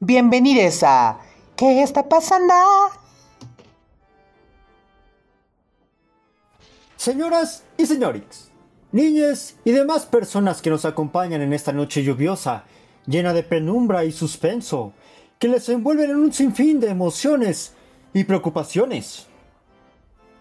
[0.00, 1.20] Bienvenidos a
[1.56, 2.52] ¿Qué está pasando?
[6.96, 8.50] Señoras y señores,
[8.92, 12.64] niñas y demás personas que nos acompañan en esta noche lluviosa,
[13.06, 14.92] llena de penumbra y suspenso,
[15.38, 17.72] que les envuelven en un sinfín de emociones
[18.12, 19.28] y preocupaciones.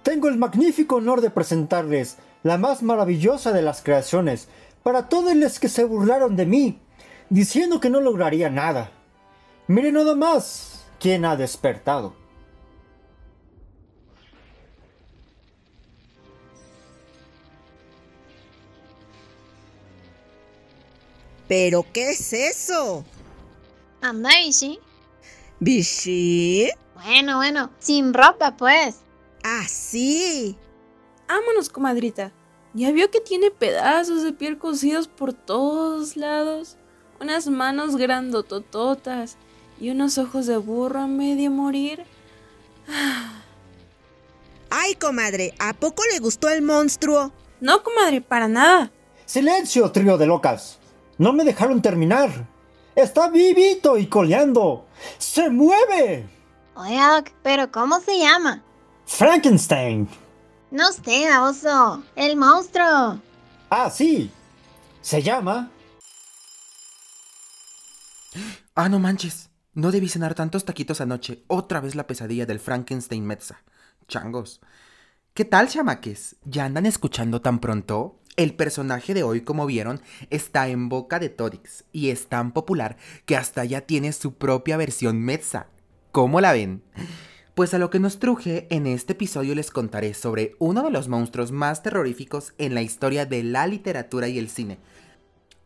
[0.04, 4.50] Tengo el magnífico honor de presentarles la más maravillosa de las creaciones
[4.84, 6.82] para todos los que se burlaron de mí,
[7.30, 8.92] diciendo que no lograría nada.
[9.68, 12.14] Miren nada más quién ha despertado.
[21.48, 23.04] ¿Pero qué es eso?
[24.02, 24.80] Anda, Vichy.
[25.60, 26.70] ¿Vichy?
[26.96, 29.02] Bueno, bueno, sin ropa, pues.
[29.44, 30.58] Ah, sí.
[31.28, 32.32] Vámonos, comadrita.
[32.74, 36.78] ¿Ya vio que tiene pedazos de piel cosidos por todos lados?
[37.20, 39.38] Unas manos grandotototas
[39.80, 42.04] y unos ojos de burro a medio morir.
[44.70, 47.32] Ay, comadre, ¿a poco le gustó el monstruo?
[47.62, 48.92] No, comadre, para nada.
[49.26, 50.80] Silencio, trío de locas.
[51.18, 52.48] No me dejaron terminar.
[52.96, 54.86] Está vivito y coleando.
[55.18, 56.30] ¡Se mueve!
[56.76, 57.00] Oye,
[57.42, 58.64] pero ¿cómo se llama?
[59.06, 60.10] Frankenstein.
[60.72, 62.04] No sé, oso.
[62.16, 63.20] El monstruo.
[63.70, 64.30] Ah, sí.
[65.02, 65.72] Se llama...
[68.76, 69.50] Ah, no manches.
[69.76, 71.44] No debí cenar tantos taquitos anoche.
[71.48, 73.62] Otra vez la pesadilla del Frankenstein Metza.
[74.08, 74.62] Changos.
[75.34, 76.38] ¿Qué tal, chamaques?
[76.46, 78.22] ¿Ya andan escuchando tan pronto?
[78.38, 80.00] El personaje de hoy, como vieron,
[80.30, 82.96] está en boca de Todix y es tan popular
[83.26, 85.68] que hasta ya tiene su propia versión Metza.
[86.14, 86.82] ¿Cómo la ven?
[87.54, 91.10] Pues a lo que nos truje, en este episodio les contaré sobre uno de los
[91.10, 94.80] monstruos más terroríficos en la historia de la literatura y el cine.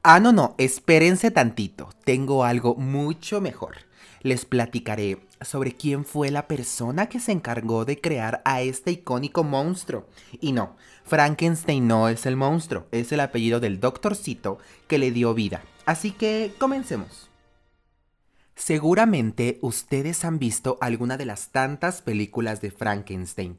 [0.02, 3.89] Ah, no, no, espérense tantito, tengo algo mucho mejor.
[4.22, 9.44] Les platicaré sobre quién fue la persona que se encargó de crear a este icónico
[9.44, 10.06] monstruo.
[10.42, 14.58] Y no, Frankenstein no es el monstruo, es el apellido del doctorcito
[14.88, 15.62] que le dio vida.
[15.86, 17.29] Así que comencemos.
[18.60, 23.58] Seguramente ustedes han visto alguna de las tantas películas de Frankenstein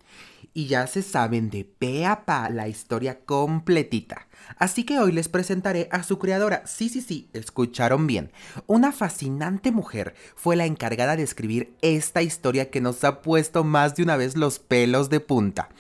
[0.53, 4.29] y ya se saben de pe a pa la historia completita.
[4.59, 6.65] Así que hoy les presentaré a su creadora.
[6.67, 8.31] Sí, sí, sí, escucharon bien.
[8.67, 13.97] Una fascinante mujer fue la encargada de escribir esta historia que nos ha puesto más
[13.97, 15.71] de una vez los pelos de punta.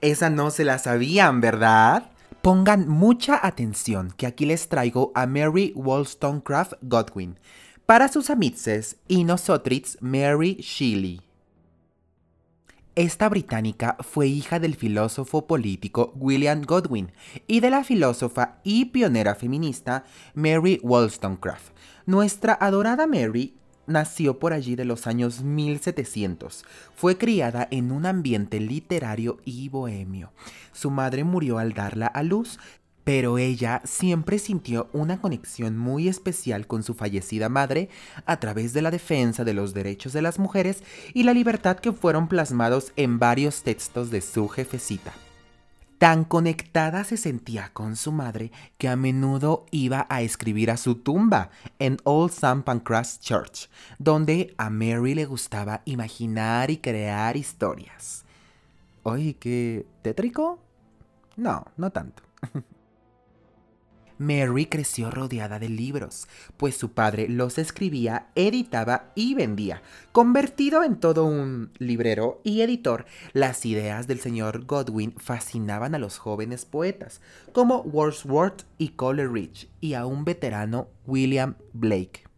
[0.00, 2.10] Esa no se la sabían, ¿verdad?
[2.42, 7.38] Pongan mucha atención que aquí les traigo a Mary Wollstonecraft Godwin
[7.86, 9.26] para sus amices y
[10.00, 11.20] Mary Shelley.
[12.94, 17.12] Esta británica fue hija del filósofo político William Godwin
[17.46, 21.74] y de la filósofa y pionera feminista Mary Wollstonecraft.
[22.06, 23.54] Nuestra adorada Mary
[23.86, 26.64] nació por allí de los años 1700.
[26.94, 30.32] Fue criada en un ambiente literario y bohemio.
[30.72, 32.58] Su madre murió al darla a luz
[33.04, 37.90] pero ella siempre sintió una conexión muy especial con su fallecida madre
[38.24, 40.82] a través de la defensa de los derechos de las mujeres
[41.12, 45.12] y la libertad que fueron plasmados en varios textos de su jefecita.
[45.98, 50.96] Tan conectada se sentía con su madre que a menudo iba a escribir a su
[50.96, 52.62] tumba en Old St.
[52.62, 58.24] Pancras Church, donde a Mary le gustaba imaginar y crear historias.
[59.02, 60.58] Oye, ¿qué tétrico?
[61.36, 62.22] No, no tanto.
[64.18, 69.82] Mary creció rodeada de libros, pues su padre los escribía, editaba y vendía.
[70.12, 76.18] Convertido en todo un librero y editor, las ideas del señor Godwin fascinaban a los
[76.18, 77.20] jóvenes poetas,
[77.52, 82.33] como Wordsworth y Coleridge, y a un veterano William Blake.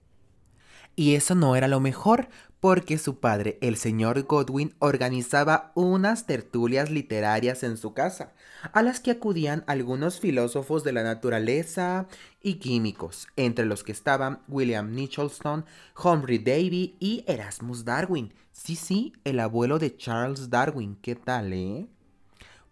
[0.96, 6.90] Y eso no era lo mejor, porque su padre, el señor Godwin, organizaba unas tertulias
[6.90, 8.32] literarias en su casa,
[8.72, 12.08] a las que acudían algunos filósofos de la naturaleza
[12.42, 15.66] y químicos, entre los que estaban William Nicholson,
[16.02, 18.32] Humphrey Davy y Erasmus Darwin.
[18.52, 20.96] Sí, sí, el abuelo de Charles Darwin.
[21.02, 21.86] ¿Qué tal, eh?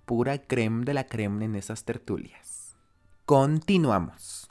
[0.06, 2.74] Pura creme de la creme en esas tertulias.
[3.26, 4.50] Continuamos.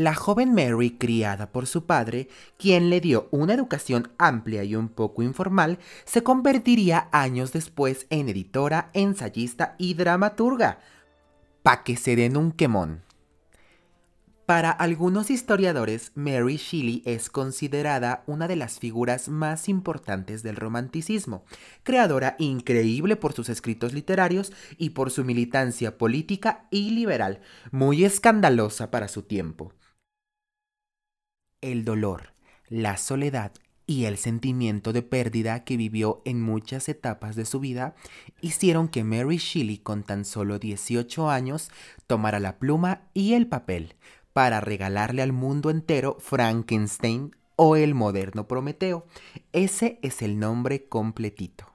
[0.00, 4.88] La joven Mary, criada por su padre, quien le dio una educación amplia y un
[4.88, 10.78] poco informal, se convertiría años después en editora, ensayista y dramaturga.
[11.62, 13.02] Pa' que se den un quemón.
[14.46, 21.44] Para algunos historiadores, Mary Shelley es considerada una de las figuras más importantes del romanticismo,
[21.82, 28.90] creadora increíble por sus escritos literarios y por su militancia política y liberal, muy escandalosa
[28.90, 29.74] para su tiempo.
[31.62, 32.32] El dolor,
[32.70, 33.52] la soledad
[33.86, 37.94] y el sentimiento de pérdida que vivió en muchas etapas de su vida
[38.40, 41.70] hicieron que Mary Shelley con tan solo 18 años
[42.06, 43.94] tomara la pluma y el papel
[44.32, 49.04] para regalarle al mundo entero Frankenstein o el moderno Prometeo.
[49.52, 51.66] Ese es el nombre completito.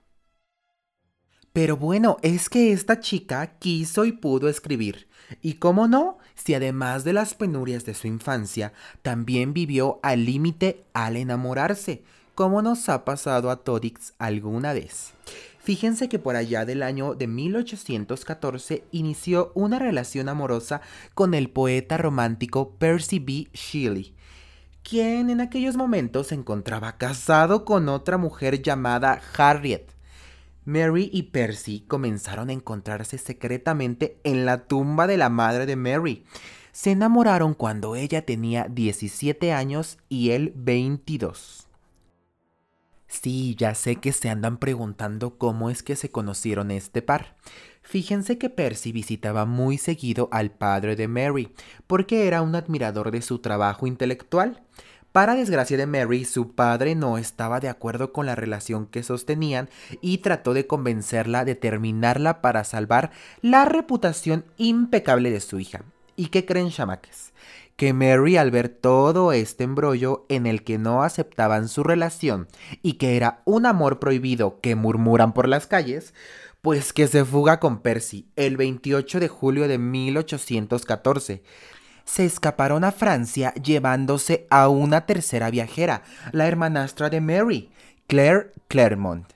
[1.56, 5.08] Pero bueno, es que esta chica quiso y pudo escribir.
[5.42, 8.74] Y cómo no, si además de las penurias de su infancia,
[9.04, 12.04] también vivió al límite al enamorarse,
[12.36, 15.14] como nos ha pasado a Todix alguna vez.
[15.60, 20.82] Fíjense que por allá del año de 1814 inició una relación amorosa
[21.14, 23.48] con el poeta romántico Percy B.
[23.54, 24.14] Shelley,
[24.84, 29.95] quien en aquellos momentos se encontraba casado con otra mujer llamada Harriet.
[30.66, 36.26] Mary y Percy comenzaron a encontrarse secretamente en la tumba de la madre de Mary.
[36.72, 41.66] Se enamoraron cuando ella tenía 17 años y él 22.
[43.08, 47.38] Sí, ya sé que se andan preguntando cómo es que se conocieron este par.
[47.82, 51.54] Fíjense que Percy visitaba muy seguido al padre de Mary,
[51.86, 54.64] porque era un admirador de su trabajo intelectual.
[55.16, 59.70] Para desgracia de Mary, su padre no estaba de acuerdo con la relación que sostenían
[60.02, 65.84] y trató de convencerla de terminarla para salvar la reputación impecable de su hija.
[66.18, 67.32] ¿Y qué creen chamaques?
[67.78, 72.50] Que Mary al ver todo este embrollo en el que no aceptaban su relación
[72.82, 76.14] y que era un amor prohibido que murmuran por las calles,
[76.62, 81.42] pues que se fuga con Percy el 28 de julio de 1814
[82.06, 87.72] se escaparon a Francia llevándose a una tercera viajera, la hermanastra de Mary,
[88.08, 89.34] Claire Claremont.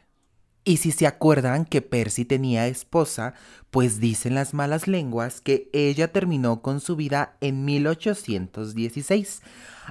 [0.63, 3.33] Y si se acuerdan que Percy tenía esposa,
[3.71, 9.41] pues dicen las malas lenguas que ella terminó con su vida en 1816,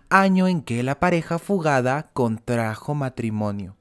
[0.09, 3.77] año en que la pareja fugada contrajo matrimonio.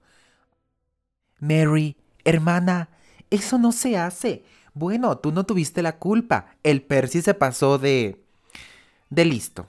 [1.40, 2.90] Mary, hermana,
[3.30, 4.44] eso no se hace.
[4.74, 6.48] Bueno, tú no tuviste la culpa.
[6.64, 8.24] El Percy se pasó de
[9.10, 9.68] de listo.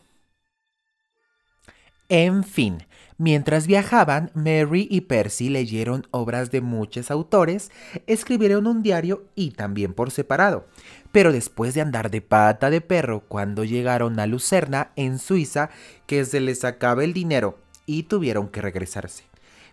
[2.11, 2.87] En fin,
[3.19, 7.71] mientras viajaban, Mary y Percy leyeron obras de muchos autores,
[8.07, 10.67] escribieron un diario y también por separado.
[11.13, 15.69] Pero después de andar de pata de perro cuando llegaron a Lucerna, en Suiza,
[16.07, 19.25] que se les acaba el dinero y tuvieron que regresarse.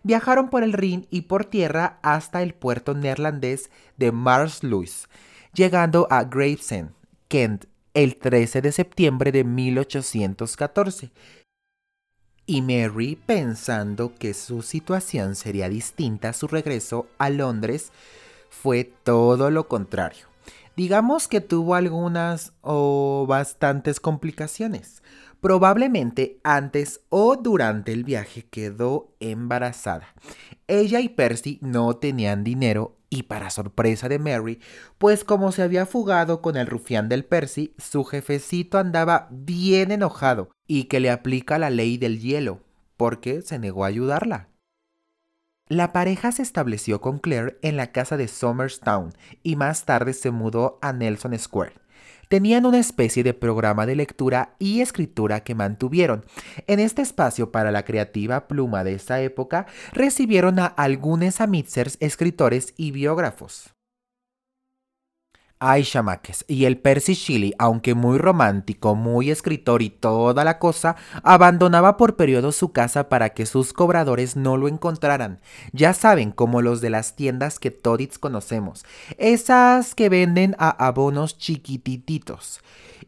[0.04, 5.08] Viajaron por el Rin y por tierra hasta el puerto neerlandés de Marsluis,
[5.54, 6.92] llegando a Gravesend,
[7.28, 7.66] Kent,
[7.96, 11.12] el 13 de septiembre de 1814.
[12.46, 17.92] Y Mary, pensando que su situación sería distinta a su regreso a Londres,
[18.52, 20.28] fue todo lo contrario.
[20.76, 25.02] Digamos que tuvo algunas o bastantes complicaciones.
[25.40, 30.14] Probablemente antes o durante el viaje quedó embarazada.
[30.68, 34.60] Ella y Percy no tenían dinero y para sorpresa de Mary,
[34.98, 40.50] pues como se había fugado con el rufián del Percy, su jefecito andaba bien enojado
[40.68, 42.60] y que le aplica la ley del hielo,
[42.98, 44.50] porque se negó a ayudarla.
[45.68, 49.14] La pareja se estableció con Claire en la casa de Somerstown
[49.44, 51.85] y más tarde se mudó a Nelson Square
[52.30, 56.26] tenían una especie de programa de lectura y escritura que mantuvieron.
[56.68, 62.74] En este espacio para la creativa pluma de esa época recibieron a algunos amitzers escritores
[62.78, 63.75] y biógrafos.
[65.58, 70.98] Ay, chamaques, y el Percy Shelley, aunque muy romántico, muy escritor y toda la cosa,
[71.24, 75.40] abandonaba por periodos su casa para que sus cobradores no lo encontraran.
[75.72, 78.84] Ya saben, como los de las tiendas que todits conocemos,
[79.18, 82.60] esas que venden a abonos chiquitititos.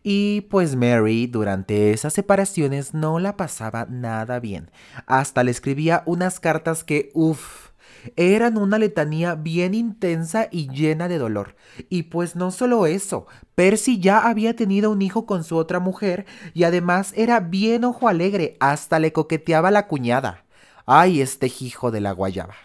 [0.01, 4.71] Y pues Mary durante esas separaciones no la pasaba nada bien.
[5.05, 7.66] Hasta le escribía unas cartas que, uff,
[8.15, 11.55] eran una letanía bien intensa y llena de dolor.
[11.89, 16.25] Y pues no solo eso, Percy ya había tenido un hijo con su otra mujer
[16.53, 20.45] y además era bien ojo alegre, hasta le coqueteaba la cuñada.
[20.85, 22.55] Ay, este hijo de la guayaba.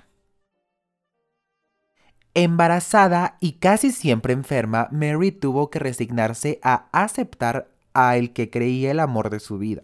[2.34, 8.90] Embarazada y casi siempre enferma, Mary tuvo que resignarse a aceptar a el que creía
[8.90, 9.82] el amor de su vida.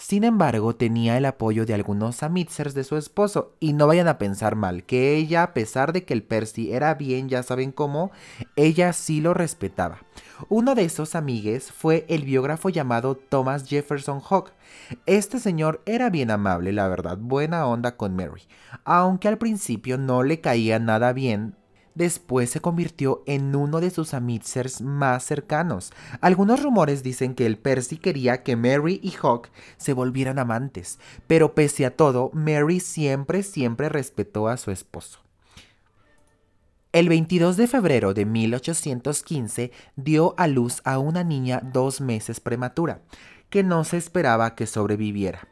[0.00, 4.16] Sin embargo, tenía el apoyo de algunos amitzers de su esposo, y no vayan a
[4.16, 8.10] pensar mal, que ella, a pesar de que el Percy era bien, ya saben cómo,
[8.56, 9.98] ella sí lo respetaba.
[10.48, 14.52] Uno de esos amigues fue el biógrafo llamado Thomas Jefferson Hogg.
[15.04, 18.48] Este señor era bien amable, la verdad, buena onda con Mary,
[18.84, 21.59] aunque al principio no le caía nada bien
[21.94, 25.92] después se convirtió en uno de sus amitzers más cercanos.
[26.20, 31.54] Algunos rumores dicen que el Percy quería que Mary y Hawk se volvieran amantes, pero
[31.54, 35.20] pese a todo, Mary siempre, siempre respetó a su esposo.
[36.92, 43.02] El 22 de febrero de 1815 dio a luz a una niña dos meses prematura,
[43.48, 45.46] que no se esperaba que sobreviviera.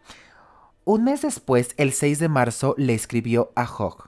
[0.84, 4.07] Un mes después, el 6 de marzo, le escribió a Hogg.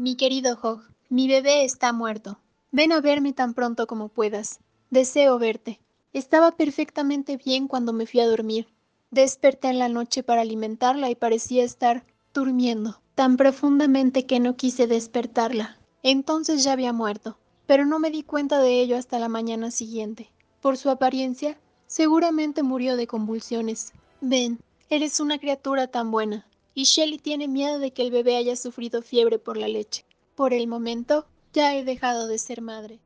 [0.00, 0.80] Mi querido Hogg,
[1.10, 2.38] mi bebé está muerto.
[2.72, 4.60] Ven a verme tan pronto como puedas.
[4.88, 5.78] Deseo verte.
[6.14, 8.66] Estaba perfectamente bien cuando me fui a dormir.
[9.10, 14.86] Desperté en la noche para alimentarla y parecía estar durmiendo tan profundamente que no quise
[14.86, 15.76] despertarla.
[16.02, 20.30] Entonces ya había muerto, pero no me di cuenta de ello hasta la mañana siguiente.
[20.62, 23.92] Por su apariencia, seguramente murió de convulsiones.
[24.22, 26.46] Ven, eres una criatura tan buena,
[26.80, 30.06] y Shelly tiene miedo de que el bebé haya sufrido fiebre por la leche.
[30.34, 33.00] Por el momento, ya he dejado de ser madre.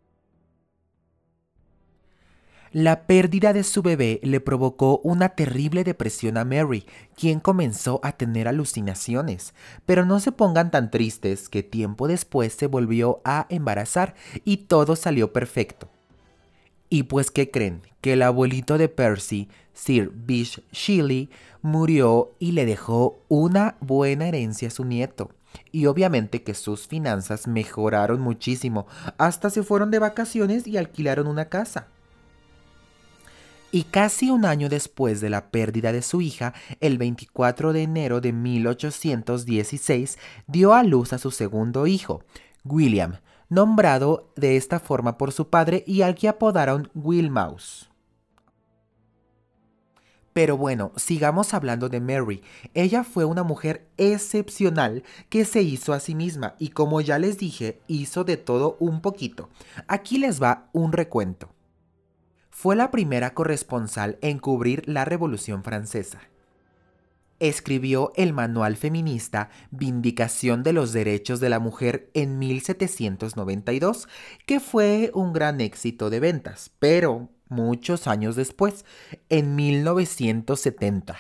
[2.71, 8.13] La pérdida de su bebé le provocó una terrible depresión a Mary, quien comenzó a
[8.13, 9.55] tener alucinaciones.
[9.87, 14.15] Pero no se pongan tan tristes que tiempo después se volvió a embarazar
[14.45, 15.89] y todo salió perfecto.
[16.91, 17.83] Y pues, ¿qué creen?
[18.01, 21.29] Que el abuelito de Percy, Sir Bish Shelley,
[21.65, 25.31] murió y le dejó una buena herencia a su nieto.
[25.73, 28.87] Y obviamente que sus finanzas mejoraron muchísimo,
[29.19, 31.89] hasta se fueron de vacaciones y alquilaron una casa
[33.75, 38.21] y casi un año después de la pérdida de su hija, el 24 de enero
[38.21, 40.17] de 1816,
[40.47, 42.23] dio a luz a su segundo hijo,
[42.63, 43.17] William,
[43.49, 47.91] nombrado de esta forma por su padre y al que apodaron Wilmouse.
[50.35, 52.43] Pero bueno, sigamos hablando de Mary.
[52.75, 57.39] Ella fue una mujer excepcional que se hizo a sí misma y como ya les
[57.39, 59.49] dije, hizo de todo un poquito.
[59.89, 61.55] Aquí les va un recuento
[62.55, 66.21] fue la primera corresponsal en cubrir la Revolución Francesa.
[67.41, 74.09] Escribió el manual feminista Vindicación de los Derechos de la Mujer en 1792,
[74.47, 78.85] que fue un gran éxito de ventas, pero muchos años después,
[79.29, 81.17] en 1970.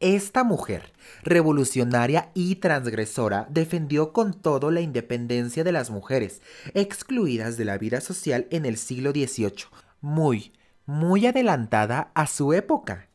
[0.00, 6.42] Esta mujer, revolucionaria y transgresora, defendió con todo la independencia de las mujeres,
[6.74, 9.64] excluidas de la vida social en el siglo XVIII,
[10.02, 10.52] muy,
[10.84, 13.08] muy adelantada a su época.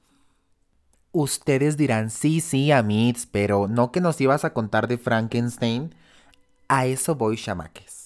[1.12, 5.94] Ustedes dirán, sí, sí, Amitz, pero no que nos ibas a contar de Frankenstein.
[6.68, 8.00] A eso voy, chamaques.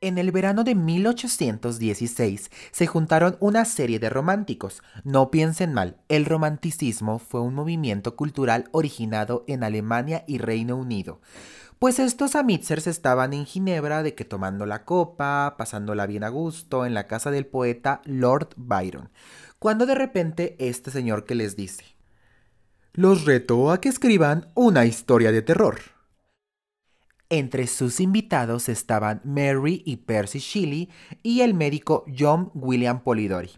[0.00, 4.80] En el verano de 1816 se juntaron una serie de románticos.
[5.02, 11.20] No piensen mal, el romanticismo fue un movimiento cultural originado en Alemania y Reino Unido.
[11.80, 16.86] Pues estos amitzers estaban en Ginebra de que tomando la copa, pasándola bien a gusto
[16.86, 19.10] en la casa del poeta Lord Byron,
[19.58, 21.84] cuando de repente este señor que les dice,
[22.92, 25.97] los reto a que escriban una historia de terror.
[27.30, 30.88] Entre sus invitados estaban Mary y Percy Shelley
[31.22, 33.50] y el médico John William Polidori.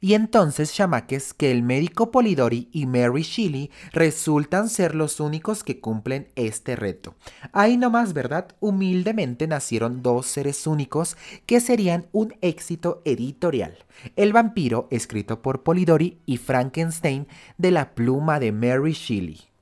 [0.00, 5.80] Y entonces chamaques que el médico Polidori y Mary Shelley resultan ser los únicos que
[5.80, 7.16] cumplen este reto.
[7.52, 8.54] Ahí nomás, ¿verdad?
[8.60, 11.16] Humildemente nacieron dos seres únicos
[11.46, 13.78] que serían un éxito editorial.
[14.14, 17.26] El vampiro, escrito por Polidori, y Frankenstein,
[17.58, 19.55] de la pluma de Mary Shelley.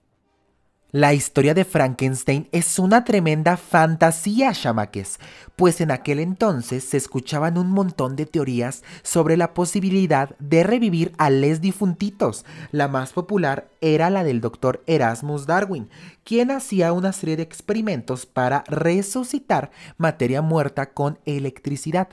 [0.95, 5.19] La historia de Frankenstein es una tremenda fantasía, chamaques,
[5.57, 11.11] pues en aquel entonces se escuchaban un montón de teorías sobre la posibilidad de revivir
[11.19, 12.45] a les difuntitos.
[12.71, 15.89] La más popular era la del doctor Erasmus Darwin,
[16.23, 22.07] quien hacía una serie de experimentos para resucitar materia muerta con electricidad.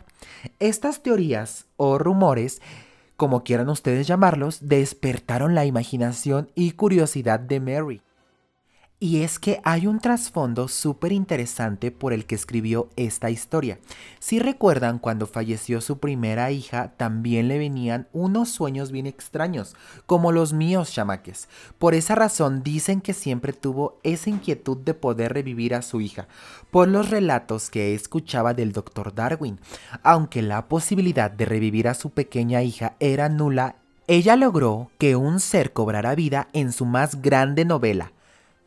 [0.59, 2.63] Estas teorías o rumores
[3.15, 8.01] como quieran ustedes llamarlos, despertaron la imaginación y curiosidad de Mary.
[9.03, 13.79] Y es que hay un trasfondo súper interesante por el que escribió esta historia.
[14.19, 20.31] Si recuerdan, cuando falleció su primera hija, también le venían unos sueños bien extraños, como
[20.31, 21.49] los míos chamaques.
[21.79, 26.27] Por esa razón dicen que siempre tuvo esa inquietud de poder revivir a su hija,
[26.69, 29.59] por los relatos que escuchaba del doctor Darwin.
[30.03, 35.39] Aunque la posibilidad de revivir a su pequeña hija era nula, ella logró que un
[35.39, 38.11] ser cobrara vida en su más grande novela,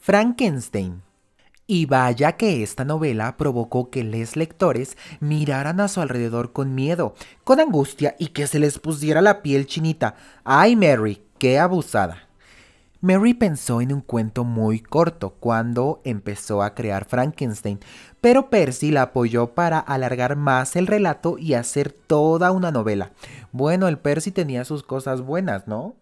[0.05, 1.01] Frankenstein.
[1.67, 7.15] Y vaya que esta novela provocó que los lectores miraran a su alrededor con miedo,
[7.43, 10.17] con angustia y que se les pusiera la piel chinita.
[10.45, 11.23] ¡Ay, Mary!
[11.39, 12.29] ¡Qué abusada!
[13.01, 17.81] Mary pensó en un cuento muy corto cuando empezó a crear Frankenstein,
[18.21, 23.13] pero Percy la apoyó para alargar más el relato y hacer toda una novela.
[23.53, 25.97] Bueno, el Percy tenía sus cosas buenas, ¿no?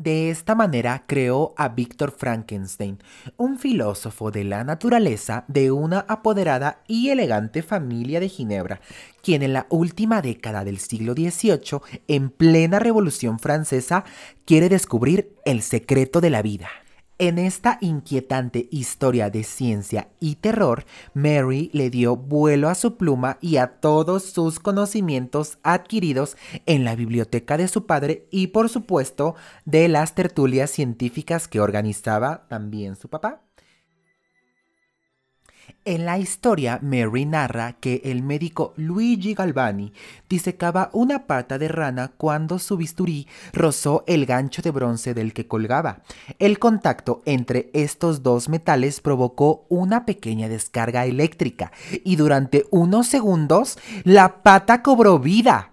[0.00, 2.96] De esta manera creó a Víctor Frankenstein,
[3.36, 8.80] un filósofo de la naturaleza de una apoderada y elegante familia de Ginebra,
[9.22, 14.04] quien en la última década del siglo XVIII, en plena Revolución Francesa,
[14.46, 16.70] quiere descubrir el secreto de la vida.
[17.22, 23.36] En esta inquietante historia de ciencia y terror, Mary le dio vuelo a su pluma
[23.42, 29.34] y a todos sus conocimientos adquiridos en la biblioteca de su padre y por supuesto
[29.66, 33.42] de las tertulias científicas que organizaba también su papá.
[35.86, 39.94] En la historia, Mary narra que el médico Luigi Galvani
[40.28, 45.46] disecaba una pata de rana cuando su bisturí rozó el gancho de bronce del que
[45.46, 46.02] colgaba.
[46.38, 51.72] El contacto entre estos dos metales provocó una pequeña descarga eléctrica
[52.04, 55.70] y durante unos segundos la pata cobró vida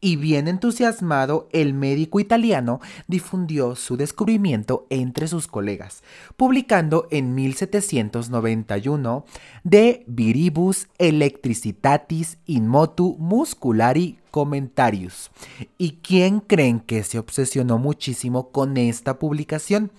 [0.00, 6.02] y bien entusiasmado, el médico italiano difundió su descubrimiento entre sus colegas,
[6.36, 9.24] publicando en 1791
[9.64, 15.30] De Viribus Electricitatis in Motu Musculari Commentarius.
[15.78, 19.90] ¿Y quién creen que se obsesionó muchísimo con esta publicación?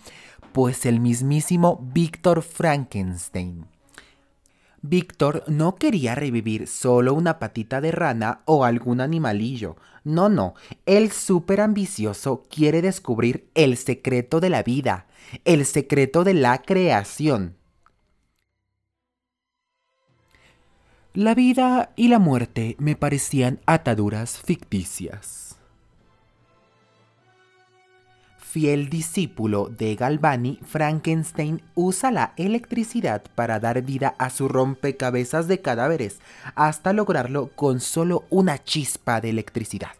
[0.52, 3.66] Pues el mismísimo Víctor Frankenstein.
[4.82, 9.76] Víctor no quería revivir solo una patita de rana o algún animalillo.
[10.04, 10.54] No, no,
[10.86, 15.08] el súper ambicioso quiere descubrir el secreto de la vida,
[15.46, 17.56] el secreto de la creación.
[21.14, 25.47] La vida y la muerte me parecían ataduras ficticias.
[28.58, 35.62] Fiel discípulo de Galvani, Frankenstein usa la electricidad para dar vida a su rompecabezas de
[35.62, 36.18] cadáveres,
[36.56, 39.92] hasta lograrlo con solo una chispa de electricidad.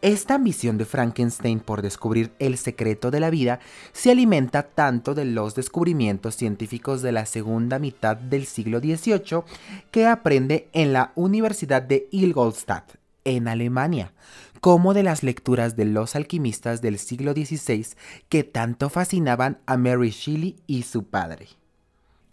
[0.00, 3.60] Esta ambición de Frankenstein por descubrir el secreto de la vida
[3.92, 9.42] se alimenta tanto de los descubrimientos científicos de la segunda mitad del siglo XVIII
[9.90, 14.14] que aprende en la Universidad de Ingolstadt, en Alemania,
[14.60, 17.86] como de las lecturas de los alquimistas del siglo XVI
[18.28, 21.48] que tanto fascinaban a Mary Shelley y su padre.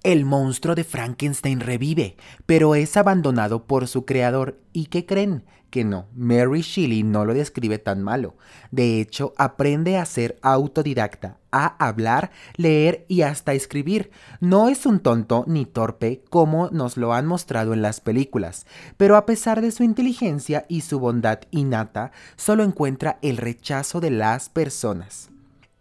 [0.05, 2.15] El monstruo de Frankenstein revive,
[2.45, 4.59] pero es abandonado por su creador.
[4.71, 5.45] ¿Y qué creen?
[5.71, 8.35] Que no, Mary Shelley no lo describe tan malo.
[8.69, 14.11] De hecho, aprende a ser autodidacta, a hablar, leer y hasta escribir.
[14.39, 19.15] No es un tonto ni torpe como nos lo han mostrado en las películas, pero
[19.15, 24.49] a pesar de su inteligencia y su bondad innata, solo encuentra el rechazo de las
[24.49, 25.31] personas.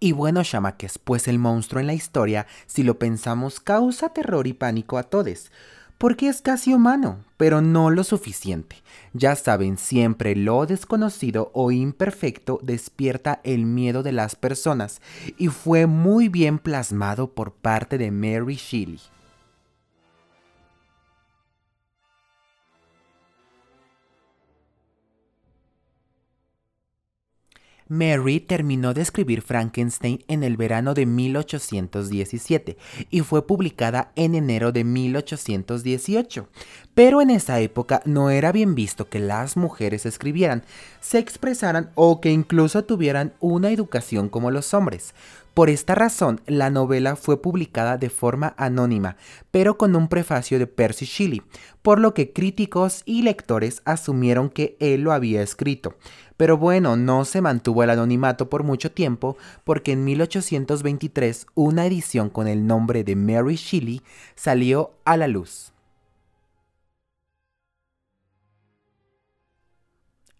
[0.04, 4.52] Y bueno, chamaques, pues el monstruo en la historia, si lo pensamos, causa terror y
[4.52, 5.50] pánico a todos,
[5.96, 8.76] porque es casi humano, pero no lo suficiente.
[9.14, 15.00] Ya saben, siempre lo desconocido o imperfecto despierta el miedo de las personas,
[15.38, 19.00] y fue muy bien plasmado por parte de Mary Shelley.
[27.88, 32.76] Mary terminó de escribir Frankenstein en el verano de 1817
[33.10, 36.48] y fue publicada en enero de 1818.
[36.94, 40.64] Pero en esa época no era bien visto que las mujeres escribieran,
[41.00, 45.14] se expresaran o que incluso tuvieran una educación como los hombres.
[45.54, 49.16] Por esta razón, la novela fue publicada de forma anónima,
[49.52, 51.42] pero con un prefacio de Percy Shelley,
[51.80, 55.94] por lo que críticos y lectores asumieron que él lo había escrito.
[56.36, 62.30] Pero bueno, no se mantuvo el anonimato por mucho tiempo porque en 1823 una edición
[62.30, 64.02] con el nombre de Mary Shelley
[64.34, 65.73] salió a la luz.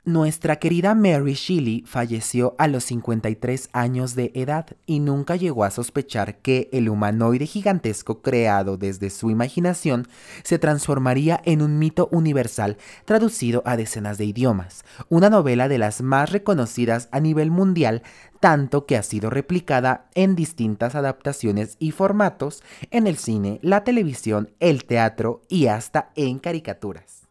[0.07, 5.71] Nuestra querida Mary Shelley falleció a los 53 años de edad y nunca llegó a
[5.71, 10.07] sospechar que el humanoide gigantesco creado desde su imaginación
[10.43, 16.03] se transformaría en un mito universal traducido a decenas de idiomas, una novela de las
[16.03, 18.03] más reconocidas a nivel mundial,
[18.41, 24.51] tanto que ha sido replicada en distintas adaptaciones y formatos en el cine, la televisión,
[24.61, 27.24] el teatro y hasta en caricaturas.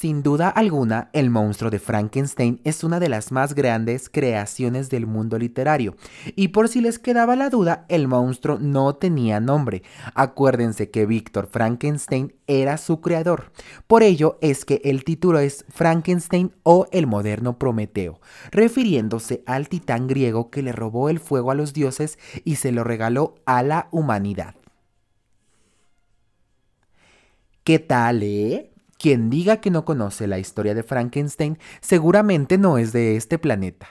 [0.00, 5.06] Sin duda alguna, el monstruo de Frankenstein es una de las más grandes creaciones del
[5.06, 5.94] mundo literario.
[6.36, 9.82] Y por si les quedaba la duda, el monstruo no tenía nombre.
[10.14, 13.52] Acuérdense que Víctor Frankenstein era su creador.
[13.86, 20.06] Por ello es que el título es Frankenstein o el moderno Prometeo, refiriéndose al titán
[20.06, 23.88] griego que le robó el fuego a los dioses y se lo regaló a la
[23.90, 24.54] humanidad.
[27.64, 28.69] ¿Qué tal, eh?
[29.00, 33.88] Quien diga que no conoce la historia de Frankenstein seguramente no es de este planeta.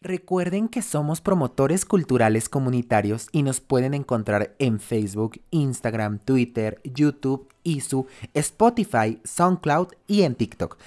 [0.00, 7.48] Recuerden que somos promotores culturales comunitarios y nos pueden encontrar en Facebook, Instagram, Twitter, YouTube,
[7.64, 10.78] ISU, Spotify, SoundCloud y en TikTok.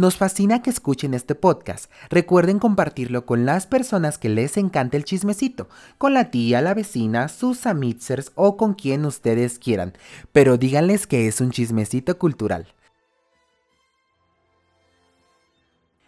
[0.00, 1.90] Nos fascina que escuchen este podcast.
[2.08, 7.28] Recuerden compartirlo con las personas que les encanta el chismecito, con la tía, la vecina,
[7.28, 9.92] sus amitzers o con quien ustedes quieran,
[10.32, 12.68] pero díganles que es un chismecito cultural.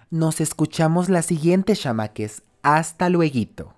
[0.09, 2.41] Nos escuchamos la siguiente, chamaques.
[2.63, 3.75] Hasta luego.